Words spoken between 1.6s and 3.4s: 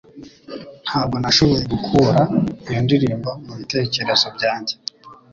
gukura iyo ndirimbo